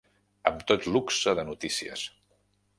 Amb 0.51 0.63
tot 0.71 0.87
luxe 0.95 1.37
de 1.41 1.45
notícies. 1.53 2.09